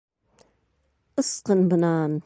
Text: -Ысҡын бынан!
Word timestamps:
-Ысҡын 1.25 1.65
бынан! 1.75 2.19